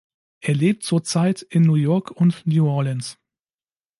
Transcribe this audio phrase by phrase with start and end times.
[0.39, 3.19] Er lebt zurzeit in New York und New Orleans.